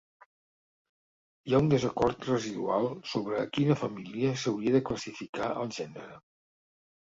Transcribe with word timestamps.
Hi 1.49 1.55
ha 1.55 1.59
un 1.63 1.69
desacord 1.73 2.25
residual 2.31 2.89
sobre 3.11 3.37
a 3.43 3.45
quina 3.59 3.77
família 3.83 4.35
s'hauria 4.47 4.77
de 4.81 4.85
classificar 4.91 5.55
el 5.65 5.75
gènere. 5.81 6.21